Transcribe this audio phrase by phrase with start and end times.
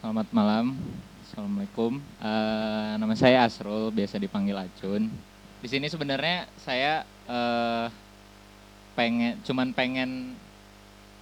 [0.00, 0.80] selamat malam.
[1.28, 2.00] Assalamualaikum.
[2.24, 5.12] Uh, nama saya Asrul, biasa dipanggil Acun.
[5.60, 7.92] Di sini sebenarnya saya uh,
[8.96, 10.32] pengen, cuman pengen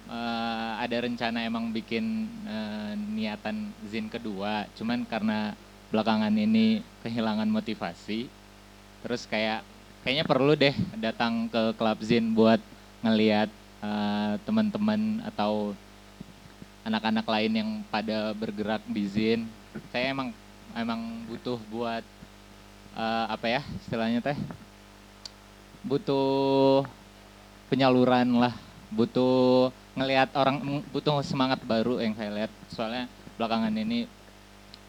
[0.07, 4.63] uh, ada rencana emang bikin uh, niatan zin kedua.
[4.79, 5.59] Cuman karena
[5.91, 8.31] belakangan ini kehilangan motivasi,
[9.03, 9.59] terus kayak
[10.07, 12.63] kayaknya perlu deh datang ke klub zin buat
[13.03, 13.51] ngelihat
[13.83, 15.75] uh, teman-teman atau
[16.89, 19.45] anak-anak lain yang pada bergerak di Zin.
[19.93, 20.33] Saya emang
[20.73, 22.01] emang butuh buat
[22.97, 24.37] uh, apa ya istilahnya teh?
[25.85, 26.83] Butuh
[27.69, 28.57] penyaluran lah,
[28.89, 32.51] butuh ngelihat orang butuh semangat baru yang saya lihat.
[32.73, 33.05] Soalnya
[33.37, 34.09] belakangan ini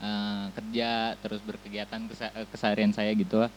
[0.01, 2.01] uh, kerja terus berkegiatan
[2.49, 3.53] keseharian saya gitu lah.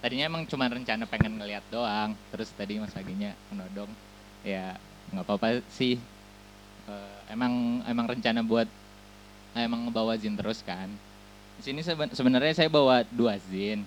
[0.00, 3.90] Tadinya emang cuma rencana pengen ngelihat doang, terus tadi Mas Aginya menodong.
[4.46, 4.80] Ya
[5.12, 6.00] nggak apa-apa sih
[6.88, 8.66] uh, emang emang rencana buat
[9.54, 10.88] uh, emang ngebawa zin terus kan.
[11.60, 13.84] Di sini sebenarnya saya bawa dua zin.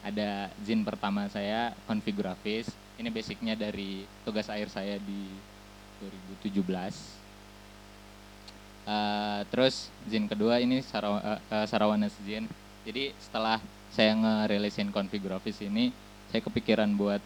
[0.00, 2.72] Ada zin pertama saya konfigurafis.
[2.96, 5.28] Ini basicnya dari tugas air saya di
[6.40, 6.56] 2017.
[6.60, 6.88] Uh,
[8.88, 12.48] eh, terus zin kedua ini Saraw uh, Sarawana zin.
[12.88, 13.60] Jadi setelah
[13.92, 15.92] saya ngerilisin konfigurafis ini,
[16.32, 17.20] saya kepikiran buat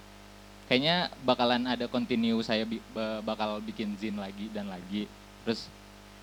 [0.66, 2.80] kayaknya bakalan ada continue saya bi
[3.24, 5.08] bakal bikin zin lagi dan lagi.
[5.44, 5.68] Terus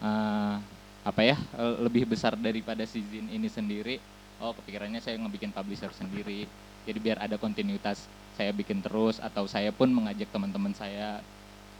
[0.01, 0.57] uh,
[1.01, 1.37] apa ya
[1.81, 3.97] lebih besar daripada si zin ini sendiri.
[4.41, 6.49] Oh kepikirannya saya ngebikin publisher sendiri.
[6.85, 11.21] Jadi biar ada kontinuitas saya bikin terus atau saya pun mengajak teman-teman saya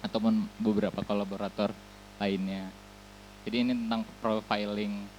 [0.06, 1.73] ataupun beberapa kolaborator
[2.22, 2.70] lainnya.
[3.45, 5.09] Jadi ini tentang profiling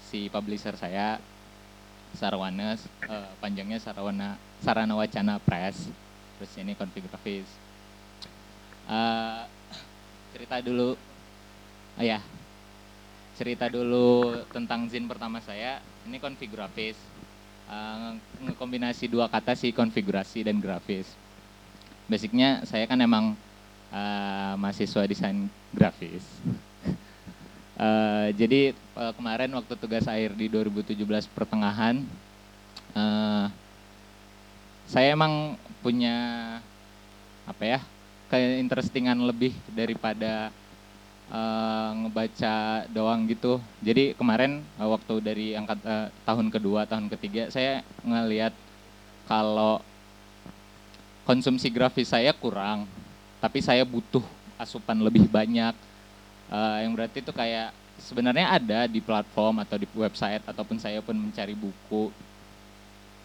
[0.00, 1.20] si publisher saya
[2.16, 5.92] Sarwana uh, panjangnya Sarwana Sarana Wacana Press
[6.36, 7.48] terus ini config grafis.
[8.86, 9.42] Uh,
[10.36, 10.94] cerita dulu.
[11.96, 12.20] Oh ya.
[13.36, 15.80] Cerita dulu tentang zin pertama saya.
[16.04, 16.96] Ini config grafis.
[17.66, 18.14] Uh,
[18.46, 21.08] ngekombinasi dua kata sih konfigurasi dan grafis.
[22.06, 23.34] Basicnya saya kan emang
[23.90, 26.22] uh, mahasiswa desain grafis.
[27.74, 31.00] Uh, jadi uh, kemarin waktu tugas air di 2017
[31.34, 32.06] pertengahan
[32.94, 33.50] uh,
[34.86, 36.16] saya emang punya
[37.46, 37.78] apa ya
[38.26, 40.50] keinterestingan lebih daripada
[41.30, 43.62] uh, ngebaca doang gitu.
[43.82, 48.54] Jadi kemarin uh, waktu dari angkat uh, tahun kedua, tahun ketiga saya ngelihat
[49.26, 49.82] kalau
[51.26, 52.86] konsumsi grafis saya kurang,
[53.42, 54.22] tapi saya butuh
[54.58, 55.74] asupan lebih banyak.
[56.46, 61.18] Uh, yang berarti itu kayak sebenarnya ada di platform atau di website ataupun saya pun
[61.18, 62.14] mencari buku.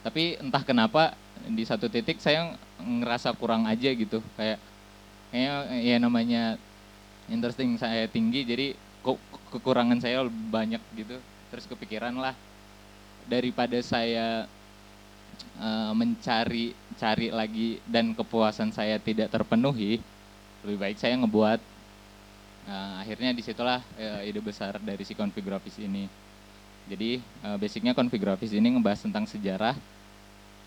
[0.01, 1.13] Tapi entah kenapa
[1.45, 4.21] di satu titik saya ngerasa kurang aja gitu.
[4.37, 4.57] Kayak
[5.29, 6.43] kayaknya ya namanya
[7.29, 8.67] interesting saya tinggi jadi
[9.05, 9.17] kok
[9.53, 11.17] kekurangan saya banyak gitu.
[11.53, 12.33] Terus kepikiran lah
[13.29, 14.49] daripada saya
[15.61, 20.01] uh, mencari cari lagi dan kepuasan saya tidak terpenuhi
[20.65, 21.61] lebih baik saya ngebuat.
[22.61, 26.05] Uh, akhirnya di situlah uh, ide besar dari si konfigurafis ini
[26.89, 29.75] jadi uh, basicnya konfigurafis ini ngebahas tentang sejarah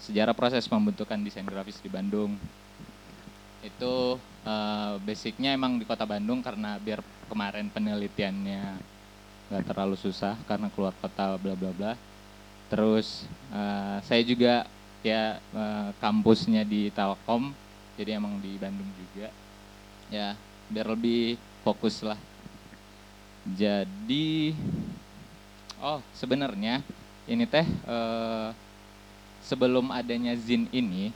[0.03, 2.37] sejarah proses pembentukan desain grafis di Bandung.
[3.65, 8.93] Itu uh, basicnya emang di kota Bandung karena biar kemarin penelitiannya
[9.49, 11.93] nggak terlalu susah karena keluar kota bla bla bla.
[12.69, 14.69] Terus uh, saya juga
[15.01, 17.57] ya uh, kampusnya di Telkom,
[17.97, 19.33] jadi emang di Bandung juga.
[20.13, 20.37] Ya
[20.69, 22.21] biar lebih fokus lah.
[23.45, 24.57] Jadi,
[25.85, 26.81] oh sebenarnya
[27.29, 28.49] ini teh uh,
[29.45, 31.13] sebelum adanya Zin ini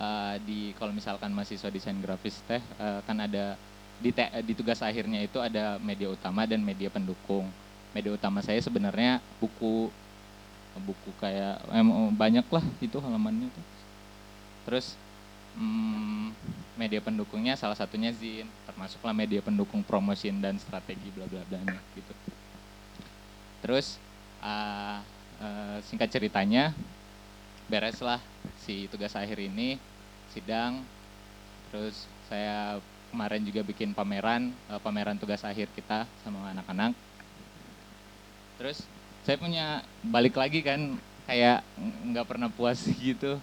[0.00, 3.60] uh, di kalau misalkan mahasiswa desain grafis teh uh, kan ada
[4.00, 7.48] di, te, di tugas akhirnya itu ada media utama dan media pendukung.
[7.96, 9.88] Media utama saya sebenarnya buku
[10.76, 13.64] buku kayak eh, banyak lah itu halamannya tuh.
[14.68, 14.92] Terus
[15.56, 16.36] hmm,
[16.76, 21.60] media pendukungnya salah satunya Zin, termasuklah media pendukung promosi dan strategi bla bla bla
[21.96, 22.12] gitu.
[23.62, 23.98] Terus
[24.44, 25.00] uh,
[25.36, 26.72] Eh, singkat ceritanya
[27.68, 28.24] bereslah
[28.64, 29.76] si tugas akhir ini
[30.32, 30.80] sidang.
[31.68, 32.80] Terus saya
[33.12, 36.96] kemarin juga bikin pameran uh, pameran tugas akhir kita sama anak-anak.
[38.56, 38.80] Terus
[39.28, 40.96] saya punya balik lagi kan
[41.28, 43.36] kayak nggak pernah puas gitu.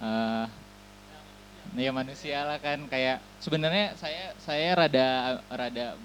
[0.00, 0.48] Uh,
[1.76, 5.08] ya manusia lah kan kayak sebenarnya saya saya rada
[5.52, 6.00] rada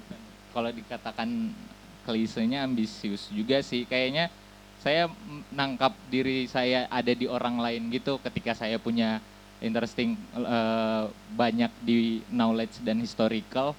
[0.51, 1.55] kalau dikatakan
[2.03, 3.87] klisenya ambisius juga sih.
[3.87, 4.29] Kayaknya
[4.83, 5.07] saya
[5.51, 9.23] nangkap diri saya ada di orang lain gitu ketika saya punya
[9.63, 13.71] interesting uh, banyak di knowledge dan historical.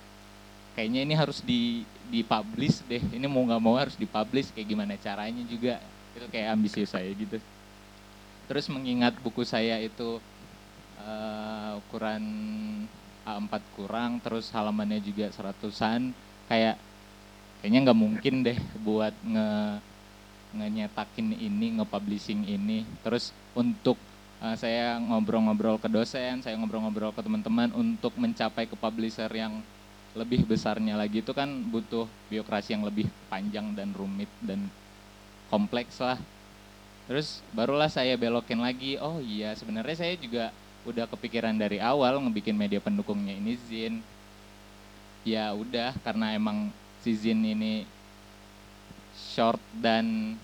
[0.74, 3.00] Kayaknya ini harus di dipublish deh.
[3.00, 4.50] Ini mau nggak mau harus dipublish.
[4.50, 5.78] Kayak gimana caranya juga.
[6.16, 7.38] Itu kayak ambisius saya gitu.
[8.48, 10.18] Terus mengingat buku saya itu
[11.00, 12.24] uh, ukuran
[13.24, 16.12] A4 kurang terus halamannya juga seratusan
[16.44, 16.76] kayak
[17.64, 19.80] kayaknya nggak mungkin deh buat nge
[20.52, 22.84] ngenyetakin ini nge-publishing ini.
[23.00, 23.96] Terus untuk
[24.44, 29.64] uh, saya ngobrol-ngobrol ke dosen saya ngobrol-ngobrol ke teman-teman untuk mencapai ke publisher yang
[30.12, 34.68] lebih besarnya lagi itu kan butuh biokrasi yang lebih panjang dan rumit dan
[35.48, 36.20] kompleks lah.
[37.08, 40.52] Terus barulah saya belokin lagi oh iya sebenarnya saya juga
[40.84, 44.04] udah kepikiran dari awal ngebikin media pendukungnya ini Zin.
[45.24, 46.68] Ya udah karena emang
[47.12, 47.84] Zin ini
[49.12, 50.38] short dan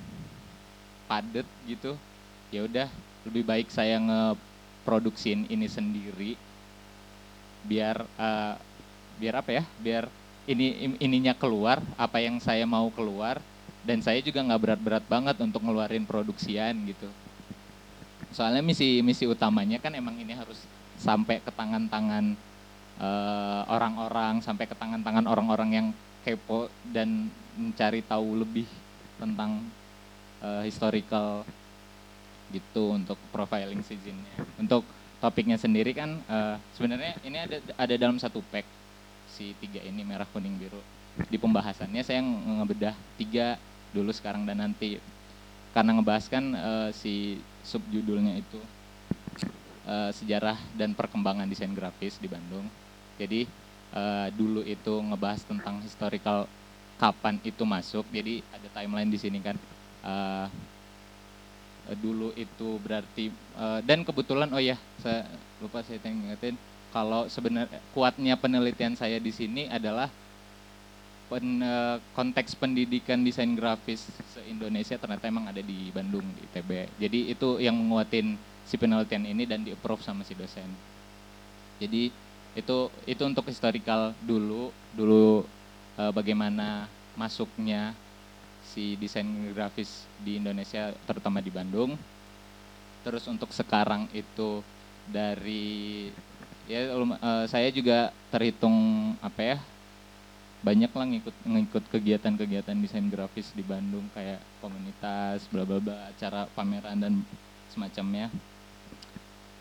[1.09, 1.97] padet gitu
[2.53, 2.89] ya udah
[3.25, 6.37] lebih baik saya ngeproduksiin ini sendiri
[7.65, 8.55] biar uh,
[9.17, 10.05] biar apa ya biar
[10.49, 13.39] ini ininya keluar apa yang saya mau keluar
[13.85, 17.09] dan saya juga nggak berat-berat banget untuk ngeluarin produksian gitu.
[18.31, 20.59] Soalnya misi misi utamanya kan emang ini harus
[21.01, 22.37] sampai ke tangan-tangan
[23.01, 25.87] uh, orang-orang sampai ke tangan-tangan orang-orang yang
[26.23, 28.69] kepo dan mencari tahu lebih
[29.21, 29.65] tentang
[30.41, 31.45] uh, historical
[32.51, 34.83] gitu untuk profiling seasonnya untuk
[35.23, 38.81] topiknya sendiri kan uh, sebenarnya ini ada ada dalam satu pack
[39.31, 40.83] si tiga ini merah kuning biru.
[41.31, 43.57] Di pembahasannya saya ngebedah tiga
[43.97, 45.01] dulu sekarang dan nanti.
[45.71, 48.61] Karena ngebahas kan uh, si subjudulnya itu
[49.87, 52.67] uh, sejarah dan perkembangan desain grafis di Bandung.
[53.17, 53.47] Jadi
[53.95, 56.47] uh, dulu itu ngebahas tentang historical
[57.01, 58.05] kapan itu masuk.
[58.11, 59.57] Jadi ada timeline di sini kan.
[60.01, 60.49] Uh,
[61.99, 65.27] dulu itu berarti uh, dan kebetulan oh ya saya
[65.59, 66.55] lupa saya ingetin
[66.95, 70.07] kalau sebenarnya kuatnya penelitian saya di sini adalah
[71.31, 71.63] pen,
[72.15, 76.71] konteks pendidikan desain grafis se-Indonesia ternyata emang ada di Bandung di ITB.
[76.99, 78.35] Jadi itu yang menguatin
[78.67, 80.67] si penelitian ini dan di-approve sama si dosen.
[81.79, 82.11] Jadi
[82.59, 85.47] itu itu untuk historical dulu dulu
[85.95, 87.95] uh, bagaimana masuknya
[88.67, 91.99] si desain grafis di Indonesia terutama di Bandung.
[93.03, 94.61] Terus untuk sekarang itu
[95.09, 96.09] dari
[96.71, 99.59] ya uh, saya juga terhitung apa ya
[100.61, 106.45] banyak lah ngikut ngikut kegiatan-kegiatan desain grafis di Bandung kayak komunitas bla bla bla acara
[106.53, 107.15] pameran dan
[107.73, 108.29] semacamnya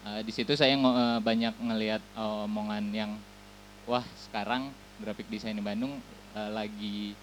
[0.10, 3.12] uh, di situ saya uh, banyak ngelihat uh, omongan yang
[3.86, 6.02] wah sekarang grafik desain di Bandung
[6.34, 7.14] uh, lagi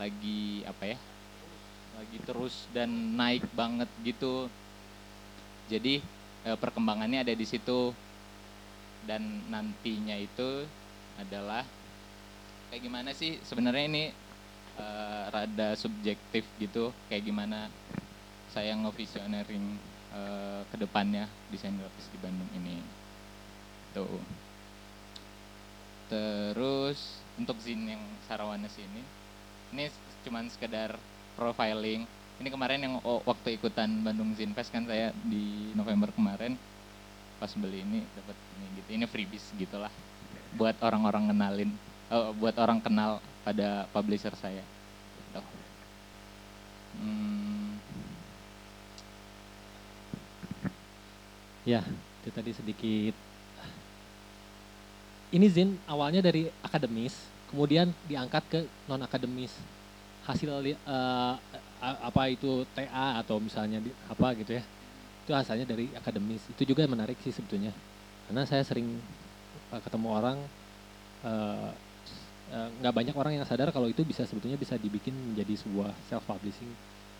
[0.00, 0.98] lagi apa ya
[1.94, 4.50] lagi terus dan naik banget gitu.
[5.70, 6.02] Jadi
[6.48, 7.94] uh, perkembangannya ada di situ
[9.06, 9.22] dan
[9.52, 10.64] nantinya itu
[11.20, 11.62] adalah
[12.72, 14.04] kayak gimana sih sebenarnya ini
[14.80, 17.70] uh, rada subjektif gitu kayak gimana
[18.50, 19.78] saya ngevisioneering
[20.14, 22.78] uh, ke depannya desain grafis di Bandung ini.
[23.92, 24.22] Tuh.
[26.08, 29.02] Terus untuk zin yang Sarawana sini
[29.74, 29.90] ini
[30.22, 30.94] cuman sekedar
[31.34, 32.06] profiling.
[32.34, 36.58] Ini kemarin yang waktu ikutan Bandung Zin Fest kan saya di November kemarin
[37.38, 38.88] pas beli ini dapat ini gitu.
[38.94, 39.90] Ini freebies gitulah
[40.54, 41.70] buat orang-orang kenalin
[42.10, 44.62] uh, buat orang kenal pada publisher saya.
[46.94, 47.43] Hmm.
[51.64, 51.80] Ya,
[52.20, 53.14] itu tadi sedikit.
[55.34, 57.16] Ini Zin awalnya dari akademis,
[57.50, 59.50] kemudian diangkat ke non akademis.
[60.24, 61.34] Hasil uh,
[61.80, 64.64] apa itu TA atau misalnya di, apa gitu ya,
[65.26, 66.44] itu asalnya dari akademis.
[66.52, 67.72] Itu juga menarik sih sebetulnya,
[68.30, 69.00] karena saya sering
[69.72, 70.38] uh, ketemu orang
[71.26, 71.72] uh,
[72.44, 75.96] Eh, nggak uh, banyak orang yang sadar kalau itu bisa sebetulnya bisa dibikin menjadi sebuah
[76.12, 76.68] self publishing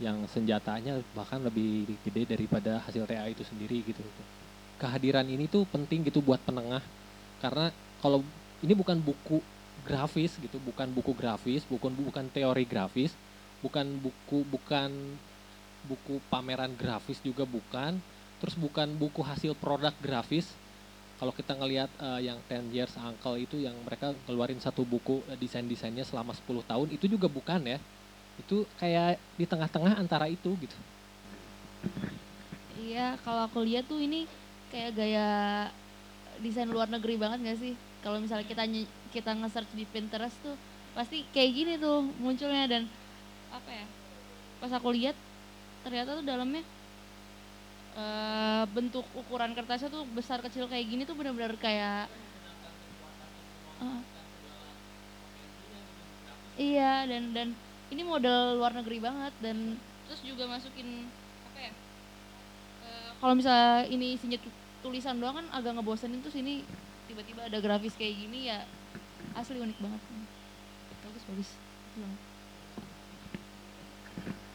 [0.02, 4.02] yang senjatanya bahkan lebih gede daripada hasil TA itu sendiri gitu.
[4.80, 6.82] Kehadiran ini tuh penting gitu buat penengah
[7.38, 7.70] karena
[8.02, 8.24] kalau
[8.64, 9.38] ini bukan buku
[9.86, 13.12] grafis gitu, bukan buku grafis, bukan bukan teori grafis,
[13.60, 14.90] bukan buku bukan
[15.84, 18.00] buku pameran grafis juga bukan,
[18.40, 20.48] terus bukan buku hasil produk grafis,
[21.20, 25.38] kalau kita ngelihat uh, yang Ten Years Uncle itu yang mereka keluarin satu buku uh,
[25.38, 27.78] desain-desainnya selama 10 tahun itu juga bukan ya.
[28.40, 30.76] Itu kayak di tengah-tengah antara itu gitu.
[32.80, 34.26] Iya, kalau aku lihat tuh ini
[34.68, 35.28] kayak gaya
[36.42, 37.74] desain luar negeri banget gak sih?
[38.02, 38.66] Kalau misalnya kita
[39.14, 40.58] kita nge-search di Pinterest tuh
[40.92, 42.82] pasti kayak gini tuh munculnya dan
[43.54, 43.86] apa ya?
[44.58, 45.16] Pas aku lihat
[45.86, 46.64] ternyata tuh dalamnya
[47.94, 52.10] uh, bentuk ukuran kertasnya tuh besar kecil kayak gini tuh benar-benar kayak
[53.80, 54.00] uh,
[56.54, 57.48] Iya dan dan
[57.92, 59.76] ini model luar negeri banget dan
[60.08, 61.08] terus juga masukin
[61.52, 61.72] apa ya?
[62.84, 64.52] eh, kalau misalnya ini isinya tu-
[64.84, 66.64] tulisan doang kan agak ngebosenin terus ini
[67.08, 68.64] tiba-tiba ada grafis kayak gini ya
[69.34, 70.00] asli unik banget.
[71.04, 71.50] Bagus bagus.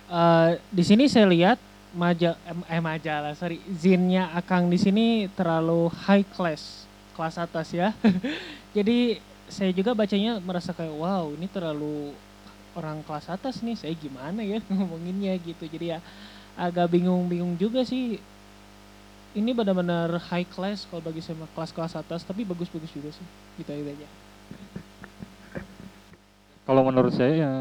[0.09, 1.57] Eh, di sini saya lihat
[1.93, 2.33] maja
[2.69, 7.93] eh, majalah sorry zinnya Akang di sini terlalu high class kelas atas ya.
[8.77, 12.13] Jadi saya juga bacanya merasa kayak wow ini terlalu
[12.77, 15.65] orang kelas atas nih saya gimana ya ngomonginnya gitu.
[15.65, 15.99] Jadi ya
[16.57, 18.19] agak bingung-bingung juga sih.
[19.37, 23.25] Ini benar-benar high class kalau bagi saya kelas-kelas atas tapi bagus-bagus juga sih.
[23.61, 24.07] Gitu aja.
[26.65, 27.53] Kalau menurut saya ya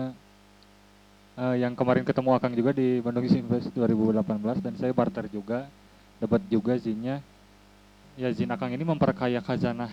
[1.38, 5.64] eh, yang kemarin ketemu Akang juga di Bandung Invest 2018 dan saya barter juga
[6.18, 7.22] dapat juga zinnya
[8.18, 9.88] ya zin Akang ini memperkaya khazanah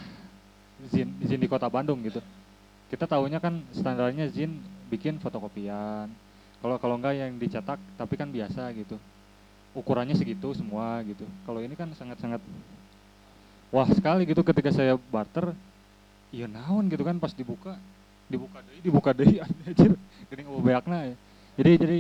[0.89, 2.17] zin zin di kota Bandung gitu
[2.89, 4.57] kita tahunya kan standarnya zin
[4.91, 6.07] bikin fotokopian.
[6.61, 8.97] Kalau kalau enggak yang dicetak tapi kan biasa gitu.
[9.75, 11.25] Ukurannya segitu semua gitu.
[11.45, 12.41] Kalau ini kan sangat sangat
[13.73, 15.51] wah sekali gitu ketika saya barter
[16.33, 17.77] iya naon gitu kan pas dibuka.
[18.29, 19.29] Dibuka deh dibuka deh
[19.67, 19.93] anjir.
[20.31, 21.15] Geuning beakna ya.
[21.59, 21.99] Jadi jadi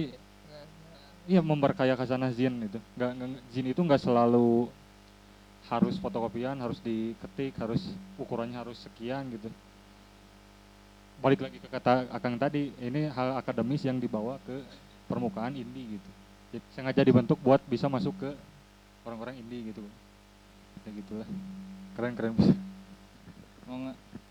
[1.25, 2.79] iya memperkaya khazanah zin itu.
[2.97, 3.15] Nggak-
[3.53, 4.69] zin itu nggak selalu
[5.65, 7.81] harus fotokopian harus diketik harus
[8.21, 9.49] ukurannya harus sekian gitu
[11.19, 14.61] balik lagi ke kata akang tadi ini hal akademis yang dibawa ke
[15.07, 16.09] permukaan indie gitu.
[16.55, 18.29] Jadi sengaja dibentuk buat bisa masuk ke
[19.07, 19.83] orang-orang indie gitu.
[20.85, 21.27] Ya gitulah.
[21.95, 22.53] Keren keren bisa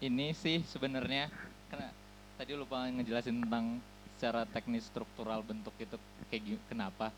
[0.04, 1.32] ini sih sebenarnya
[1.72, 1.88] karena
[2.36, 3.80] tadi lupa ngejelasin tentang
[4.14, 5.96] secara teknis struktural bentuk itu
[6.30, 7.10] kayak kenapa.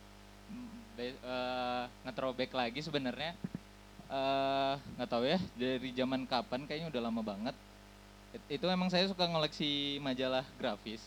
[0.97, 3.37] Be- eh, nge-throwback lagi sebenarnya
[4.09, 7.55] eh, nggak tahu ya dari zaman kapan kayaknya udah lama banget
[8.37, 11.03] It- itu emang saya suka ngoleksi majalah grafis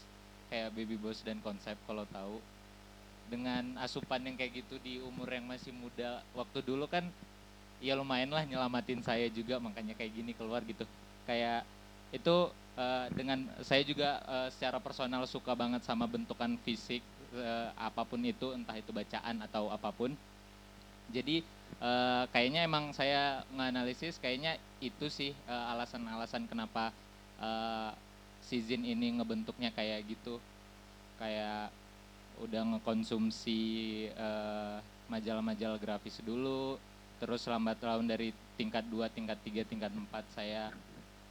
[0.49, 2.35] kayak Baby Boss dan Konsep kalau tahu.
[3.33, 6.11] Dengan asupan yang kayak gitu di umur yang masih muda.
[6.39, 7.05] Waktu dulu kan
[7.87, 10.83] ya lumayan lah nyelamatin saya juga makanya kayak gini keluar gitu.
[11.29, 11.61] Kayak
[12.09, 12.35] itu
[12.83, 17.01] eh, dengan saya juga eh, secara personal suka banget sama bentukan fisik
[17.37, 20.11] eh, apa pun itu entah itu bacaan atau apa pun.
[21.09, 21.41] Jadi
[21.81, 26.93] eh, kayaknya emang saya nganalisis kayaknya itu sih eh, alasan-alasan kenapa
[27.39, 27.91] eh,
[28.43, 30.37] si Zin ini ngebentuknya kayak gitu.
[31.19, 31.71] Kayak
[32.39, 33.61] udah ngekonsumsi
[34.11, 34.77] eh,
[35.11, 36.79] majalah-majalah grafis dulu
[37.19, 40.71] terus lambat laun dari tingkat 2, tingkat 3, tingkat 4 saya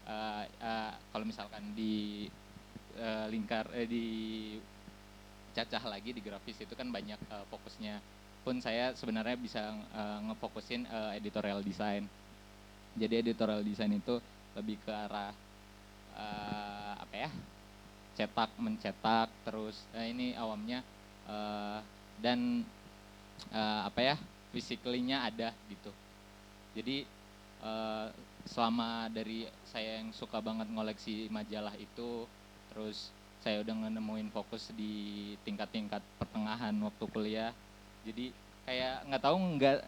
[0.04, 2.28] eh, eh, kalau misalkan di
[3.00, 4.06] eh, lingkar eh, di
[5.56, 7.96] cacah lagi di grafis itu kan banyak eh, fokusnya.
[8.44, 12.04] Pun saya sebenarnya bisa eh, ngefokusin eh, editorial design.
[12.96, 14.20] Jadi editorial design itu
[14.56, 15.32] lebih ke arah
[16.18, 17.30] eh, apa ya
[18.18, 20.82] cetak mencetak terus eh, ini awamnya
[21.30, 21.78] eh,
[22.18, 22.66] dan
[23.54, 24.16] eh, apa ya
[24.50, 25.92] physically-nya ada gitu.
[26.74, 27.06] Jadi
[27.62, 28.06] eh,
[28.48, 32.24] selama dari saya yang suka banget ngoleksi majalah itu
[32.72, 33.12] terus
[33.44, 37.52] saya udah nemuin fokus di tingkat-tingkat pertengahan waktu kuliah
[38.02, 38.32] jadi
[38.66, 39.78] kayak nggak tahu nggak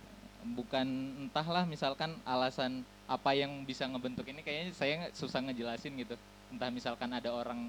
[0.56, 0.86] bukan
[1.26, 6.14] entahlah misalkan alasan apa yang bisa ngebentuk ini kayaknya saya susah ngejelasin gitu.
[6.54, 7.66] Entah misalkan ada orang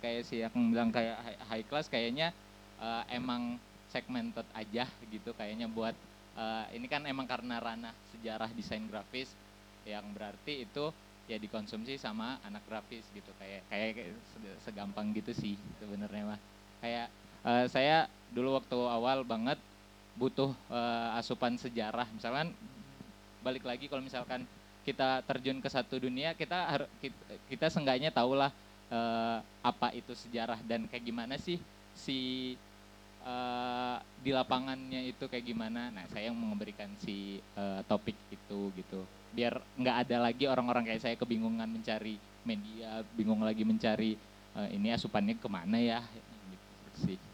[0.00, 1.16] kayak si yang bilang kayak
[1.48, 2.32] high- class kayaknya
[2.80, 3.56] eh, emang
[3.92, 5.96] segmented aja gitu kayaknya buat
[6.36, 9.32] eh, ini kan emang karena ranah sejarah desain grafis
[9.88, 10.84] yang berarti itu
[11.30, 13.30] ya dikonsumsi sama anak grafis gitu.
[13.40, 16.40] Kayak kayak kayak se- segampang gitu sih sebenarnya mah.
[16.84, 17.06] Kayak
[17.48, 17.96] eh, saya
[18.32, 19.56] dulu waktu awal banget
[20.20, 22.08] butuh eh, asupan sejarah.
[22.12, 22.52] Misalkan
[23.42, 24.46] balik lagi kalau misalkan
[24.82, 28.50] kita terjun ke satu dunia kita harus kita, kita seenggaknya tahulah
[28.90, 31.56] eh, apa itu sejarah dan kayak gimana sih
[31.94, 32.52] si
[33.22, 35.90] eh, di lapangannya itu kayak gimana.
[35.94, 39.00] Nah saya yang memberikan si eh, topik itu gitu.
[39.32, 44.18] Biar nggak ada lagi orang-orang kayak saya kebingungan mencari media bingung lagi mencari
[44.58, 46.00] eh, ini asupannya ke mana ya?
[46.50, 47.31] Gitu sih